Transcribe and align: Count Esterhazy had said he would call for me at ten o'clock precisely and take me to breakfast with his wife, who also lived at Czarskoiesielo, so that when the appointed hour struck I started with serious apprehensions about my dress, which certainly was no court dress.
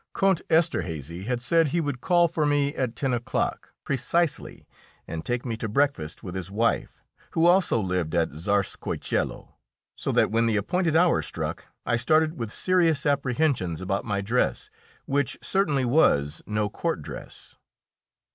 Count 0.15 0.41
Esterhazy 0.49 1.25
had 1.25 1.43
said 1.43 1.67
he 1.67 1.79
would 1.79 2.01
call 2.01 2.27
for 2.27 2.43
me 2.43 2.73
at 2.73 2.95
ten 2.95 3.13
o'clock 3.13 3.71
precisely 3.83 4.65
and 5.07 5.23
take 5.23 5.45
me 5.45 5.55
to 5.55 5.69
breakfast 5.69 6.23
with 6.23 6.33
his 6.33 6.49
wife, 6.49 7.03
who 7.33 7.45
also 7.45 7.79
lived 7.79 8.15
at 8.15 8.31
Czarskoiesielo, 8.31 9.53
so 9.95 10.11
that 10.11 10.31
when 10.31 10.47
the 10.47 10.57
appointed 10.57 10.95
hour 10.95 11.21
struck 11.21 11.67
I 11.85 11.97
started 11.97 12.33
with 12.35 12.51
serious 12.51 13.05
apprehensions 13.05 13.79
about 13.79 14.03
my 14.03 14.21
dress, 14.21 14.71
which 15.05 15.37
certainly 15.43 15.85
was 15.85 16.41
no 16.47 16.67
court 16.67 17.03
dress. 17.03 17.57